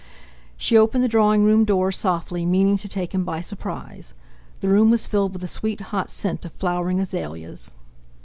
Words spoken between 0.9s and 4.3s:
the drawing room door softly, meaning to take him by surprise.